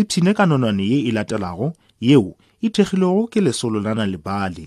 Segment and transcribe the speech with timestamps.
[0.00, 1.66] ipshine ka nonwane ye e latelago
[2.06, 2.30] yeo
[2.64, 4.64] e thekgilwego ke lesolo la nalebale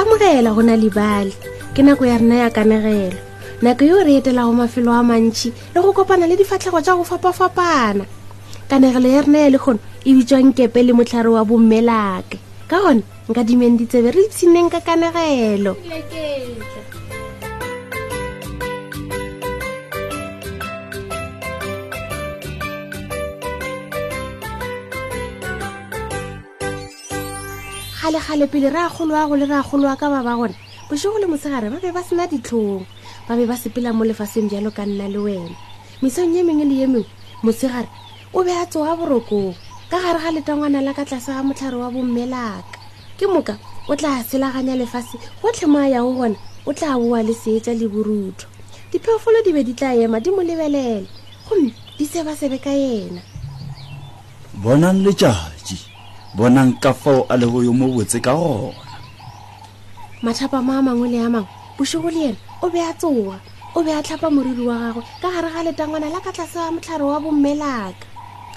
[0.00, 1.34] amogela go na lebale
[1.74, 3.18] ke nako ya rena ya kanegelo
[3.62, 8.06] nako yo re etelago mafelo a mantšhi le go kopana le difatlhego tsa go fapafapana
[8.70, 12.38] kanegelo ya rena ya legono e bitswang kepe le motlhare wa bommelake
[12.70, 15.74] ka gone nka dimeng ditsebe re itshinneng ka kanegelo
[28.10, 30.54] kgale-kgale pele re a golowago le re a golowa ka ba ba gona
[30.88, 32.86] bosego le mosegare ba be ba sena ditlhong
[33.28, 35.56] ba be ba sepela mo lefaseng jalo ka nna le wena
[36.00, 37.06] misong ye mengwe le ye mengwe
[37.44, 37.88] mosegare
[38.32, 39.52] o be a tsoa borokong
[39.90, 42.64] ka gare ga letangwana la ka tlase ga motlhare wa bommelaka
[43.20, 47.36] ke moka o tla selaganya lefase gotlhe mo a yago gona o tla boa le
[47.36, 48.48] seetsa le borutho
[48.92, 51.04] diphefolo di be di tla ema di mo lebelele
[51.48, 53.20] gomme di sebasebe ka ena
[54.64, 55.87] bonang letšatši
[56.36, 58.74] bonang ka fao a lego yo mo botse ka gona
[60.24, 63.36] mathapa mo a mangwe le a mangwe bosigo le ene o be a tsoa
[63.74, 66.68] o be a tlhapa moriri wa gagwe ka gare ga letangwana la ka tlase wa
[66.74, 68.04] motlhare wa bommelaka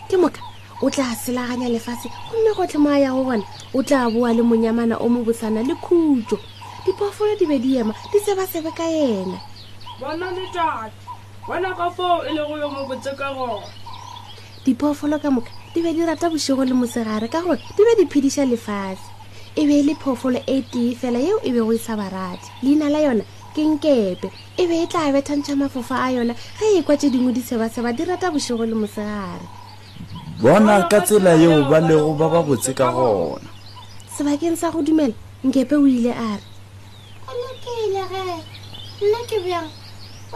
[0.10, 0.42] ke moka
[0.84, 4.44] o tla selaganya lefatshe gomme gotlhe mo a ya go gona o tla boa le
[4.44, 6.38] monyamana o mo bosana le khutso
[6.84, 9.40] diphoofolo di be di ema di sebasebe ka ena
[9.96, 10.92] bona letata
[11.48, 13.64] bona ka foo e le go yo mo botse ka gona
[14.68, 18.04] diphoofolo ka moka di be di rata bosego le mosegare ka gore di be di
[18.06, 19.08] phedisa lefatshe
[19.56, 22.90] e be e le phoofolo e tee fela yeo e bego e sa barate leina
[22.92, 23.24] la yona
[23.56, 24.28] ke nkepe
[24.60, 27.40] e be e tla e bethantšha mafofa a yona ge e kwa tse dingwe di
[27.40, 29.48] sebaseba di rata bosego le mosegare
[30.44, 33.48] bona ka tsela yeo ba lego ba ba botse ka gona
[34.12, 36.48] sebakeng sa go dumela nkepe o ile a re
[37.32, 38.22] olokeile ge
[39.08, 39.72] nna ke bjang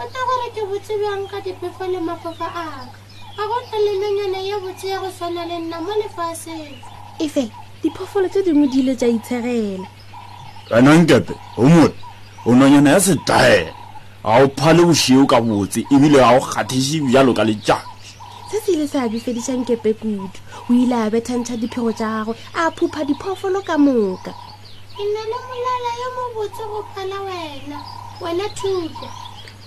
[0.00, 3.04] tla gore ke botse bjang ka dipefo le mafofa aka
[3.36, 6.72] ga gona le nonyane ye botse ya go swana le nna mo lefaseng
[7.20, 7.44] efe
[7.82, 9.86] diphoofolo tse dingwe di ile tsa itshegela
[10.72, 11.92] anankepe omore
[12.46, 13.72] o nonyane ya setaela
[14.24, 17.84] ga o phale bosheo ka botse ebile ga o kgathesi bjalo ka lejang
[18.48, 20.30] se se ile seabi fedišankepe kudu
[20.70, 24.32] o ile a bethantšha diphego tša gagwe a phupha diphoofolo ka moka
[24.96, 27.78] e na le molala yo mo botse go phala wena
[28.20, 29.04] wena thuko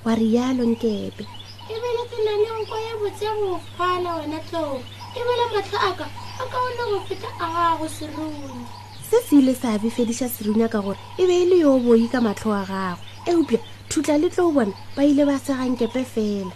[0.05, 1.25] wa rialo nkepe
[1.69, 4.77] ebile ke na le nko ya botse go phala wena tlogo
[5.19, 6.05] ebile matlho a ka
[6.41, 8.65] a ka one go feta a gago serunya
[9.09, 12.19] se se ile seabe fedisa serunya ka gore e be e le yo boi ka
[12.27, 13.59] matlho a gago eupia
[13.89, 16.53] thutla le tlo bona ba ile ba segankepe fela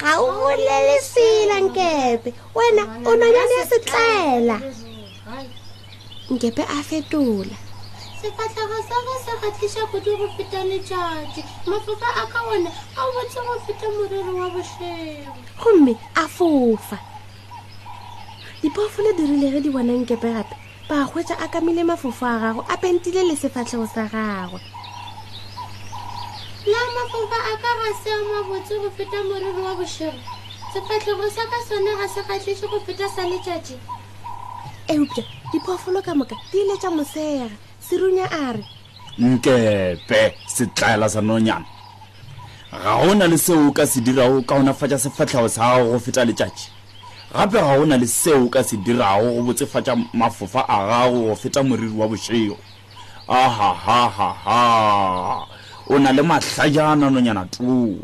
[0.00, 4.56] ga o bolele sela nkepe wena o nanyane setlela
[6.30, 7.56] nkepe a fetola
[8.22, 11.40] sefatlhego sa go se gatlisa kodi go feta letjatsi
[11.70, 15.30] mafofa a ka one a botse go feta morero wa bosheo
[15.62, 16.98] gomme a fofa
[18.62, 20.56] diphoofolo di rile ge di bonang kepe gape
[20.88, 24.58] bagwetsa a kamile mafofo a gago a pentile le sefatlhego sa gagwe
[26.66, 30.12] la mafofa a ka ga seo mabotse go feta morero wa bosheo
[30.74, 33.78] sefatlhego sa ka sone ga se gatlise go feta sa letjatsi
[34.90, 35.22] eupa
[35.54, 37.46] diphoofolo ka moka di ile tsa mosega
[37.88, 38.64] serunya a re
[39.18, 41.64] nkepe setlaela sa nonyana
[42.84, 46.20] ga gona le seo o ka se dirago ka onafatša sefatlhago sa gago go feta
[46.24, 46.68] letšatši
[47.32, 51.34] gape ga gona le seo o ka se dirago go botsefatša mafofa a gago go
[51.36, 52.56] feta moriri wa bošeo
[53.28, 55.42] ahahahaha
[55.88, 57.96] o na le mahlajana nonyana tue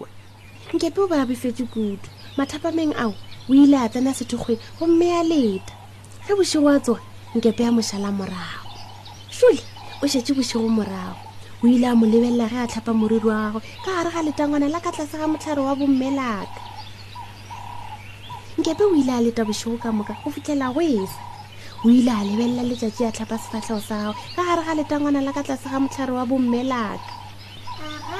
[0.72, 2.09] nkepe o ba a befetse kudu
[2.41, 3.12] mathapameng ao
[3.49, 5.72] o ile a tsena sethokgweng gomme ya leta
[6.27, 7.01] ge bošego a tsoga
[7.37, 8.71] nkepe ya mošala morago
[9.28, 9.60] šole
[10.04, 11.16] o šetse bošego morago
[11.62, 14.68] o ile a mo lebelela ge a tlhapa moriri wa gagwe ka gare ga letangwana
[14.68, 16.60] la ka tlase ga motlhare wa bommelaka
[18.60, 21.22] nkepe o ile a leta bosego ka moka go fitlhela go esa
[21.84, 25.33] o ile a lebelela letsatsi a tlhapa sefatlhego sa gagwe ka gare ga letangwana la
[25.33, 27.10] ka tlase ga motlhare wa bommelaka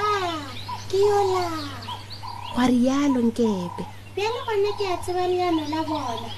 [0.01, 0.41] aa
[0.89, 1.47] ke yola
[2.57, 3.83] gwa rialo nkepe
[4.17, 6.33] bjale gone ke a tseba leano la bona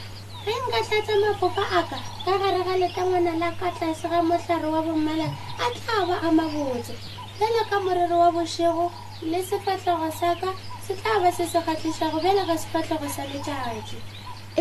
[0.47, 4.07] ge nka tlhatlha mafoka a ka ka gare ga le ka ngwana la ka tlase
[4.13, 5.27] ga motlhare wa bommala
[5.59, 6.95] a tla ba a mabotse
[7.39, 8.87] fela ka morero wa bosego
[9.31, 10.51] le sefatlhego sa ka
[10.87, 13.99] se tla ba se se gatlhisago bela ka sefatlhego sa letjatši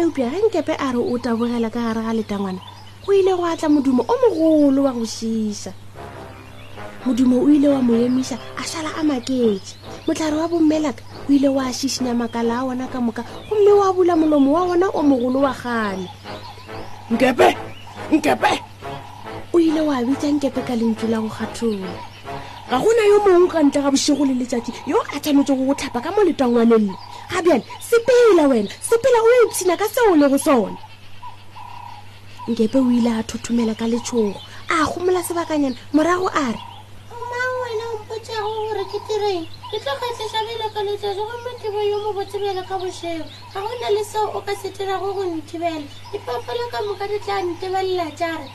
[0.02, 2.62] eupia ge nkepe a re o tabogela ka gare ga letangwana
[3.06, 5.72] go ile go atla modumo o mogolo wa go šiša
[7.06, 9.78] modumo o ile wa moemiša a šala a maketse
[10.10, 14.14] motlhare wa bommelaka o ile wa šišinya makala a wona ka moka gomme wa bula
[14.16, 16.08] molomo wa wona o mogolo wa gane
[17.12, 17.50] nkepe
[18.14, 18.54] nkepe
[19.54, 21.88] o ile wa bitsa nkepe ka lentsi la go kgathola
[22.70, 25.74] ga gona yo mongwe ka ntle ga bosego le letsatsi yo a tshwanetse go go
[25.74, 26.94] tlhapa ka moletangwane nne
[27.34, 30.78] ga bjale sepela wena sepela o ipshina ka seo le go sone
[32.48, 34.38] nkepe o ile a thothomela ka letshogo
[34.70, 36.62] a gomola sebakanyana morago a re
[37.18, 41.98] omang wena o mpotsago gore ke tireng ke tlo kgatlhe sa melokolotlo jore mothibo yo
[42.06, 45.24] mo botsebela ka bosheo ga go na le seo o ka se dira go go
[45.26, 45.82] nthibela
[46.14, 48.46] dipapalo ka moka di tla ntebelela jare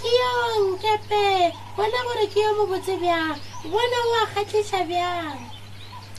[0.00, 3.36] ke yonkepe bona gore ke yo mo botse bjang
[3.68, 5.36] bona o a kgatlhisa bjang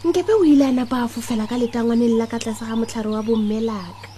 [0.06, 3.25] nkepe o ile a napa a fofela ka letangwaneng la ka tlase ga motlhare wa
[3.25, 4.10] bommelaka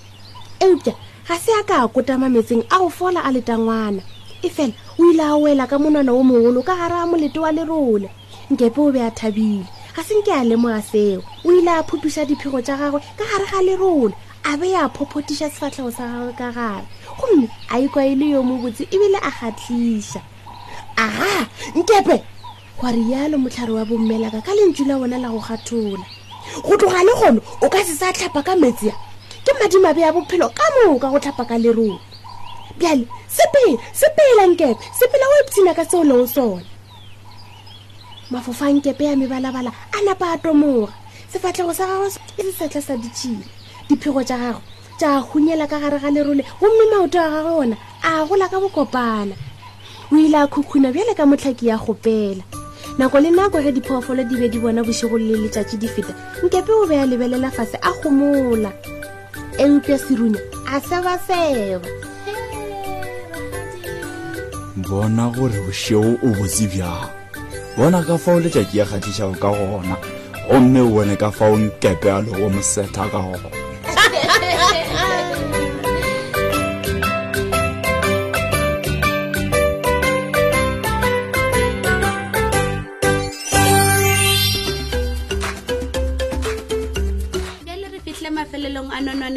[0.60, 0.92] eupša
[1.28, 4.04] ga se a ka a kotamametseng a go fola a letangwana
[4.44, 7.52] e fela o ile a wela ka monwana o mogolo ka gare a molete wa
[7.56, 8.12] lerole
[8.52, 12.24] nkepe o be a thabile ga se nke a lemoga seo o ile a phupisa
[12.30, 16.32] diphego tsa gagwe ka gare ga le rona a be a phophotisa sefatlhego sa gagwe
[16.40, 16.80] ka gare
[17.20, 20.22] gomme a ikwa e le yo mo botse ebile a gatlisa
[20.96, 21.32] aga
[21.76, 22.16] nkepe
[22.80, 26.06] gwa rialo motlhare wa bommelaka ka lentsi la bona la go gathola
[26.64, 28.96] go tloga le gone o ka se sa tlhapa ka metsia
[29.44, 32.00] ke madimabe ya bophelo ka moka go tlhapa ka lerona
[32.80, 36.64] bjale sepela sepela nkepe sepela o iphina e ka seo leng sone
[38.32, 40.92] mafofangkepe ya mebalabala a napa a tomoga
[41.28, 42.08] sefatlhego sa gago
[42.40, 43.44] e sesetlha sa ditšhile
[43.92, 44.62] diphego tša gago
[44.98, 49.36] tša hunyela ka gare ga lerole gomme maoto a gago ona a gola ka bokopana
[50.12, 52.44] o ile a khukhuna bjale ka motlhaki ya gopela
[52.98, 56.72] nako le nako ge diphoofolo di be di bona bosego le letšatši di feta nkepe
[56.72, 58.72] o be a lebelela fase a gomola
[59.60, 60.40] eupya serunya
[60.72, 61.84] a sebaseba
[64.88, 67.20] bona gore bosheo o bosi bjago
[67.78, 69.96] bona ka fao letjaki ya kgatlišago ka gona
[70.52, 73.48] gomme o bone ka fao nkepe a lego mosetha ka gona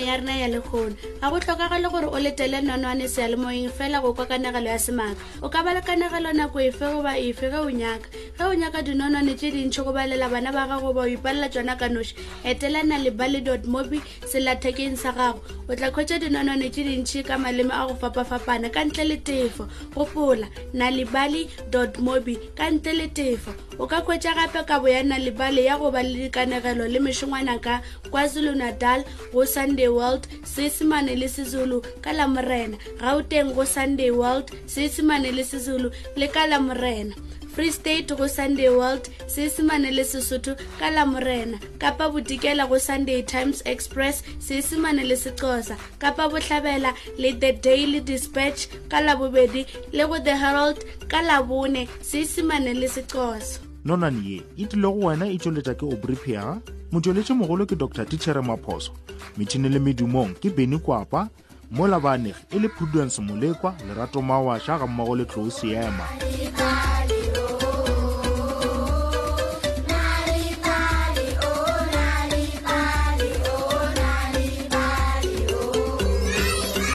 [0.04, 4.26] ya rena ya lekgono ga go tlhokagale gore o letele nonwane sealemoeng fela go kwa
[4.26, 8.08] kanagelo ya semaaka o ka ba le kanagelo nako efe goba efe ge o nyaka
[8.38, 11.78] ge o nyaka dinonane tse dintšhi go balela bana ba gago ba o ipalela tsona
[11.78, 15.38] ka noši etelana le bally dot mobi selathekeng sa gago
[15.70, 19.68] o tla kgwetsa dinonane tse dintšhi ka maleme a go fapafapana ka ntle le tefo
[19.94, 24.82] gopola na le bally dot mobi ka ntle le tefo o ka kgwetsa gape ka
[24.82, 29.46] bo ya na le bale ya go ba le dikanegelo le mešongwana ka kwazulu-natal go
[29.46, 35.44] sunday world seesemane le sezulu ka lamorena ga o teng go sunday world seesemane le
[35.46, 37.14] sezulu le ka lamorena
[37.54, 43.62] free state go sunday world seesemane le sesotho ka lamorena kapa botikela go sunday times
[43.64, 50.36] express seesemane le sexosa kapa botlhabela le the daily dispatch ka labobedi le go the
[50.36, 55.84] herald ka labone seesemane le sexosa nonane ye e tlile go wena e tšweletša ke
[55.86, 56.58] obripiaga
[56.92, 58.90] motšweletši mogolo ke dr tichere maphoso
[59.38, 61.28] metšhini le medumong ke beny kwapa
[61.70, 66.02] mo labanegi e le prudence molekwa lerato mawašha ga mmogo le tlou seema